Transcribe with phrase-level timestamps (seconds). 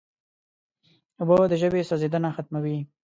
[1.19, 2.77] اوبه د ژبې سوځیدنه ختموي.